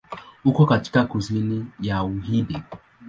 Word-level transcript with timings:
Uko 0.45 0.65
katika 0.65 1.05
kusini 1.05 1.65
ya 1.79 2.03
Uhindi. 2.03 2.63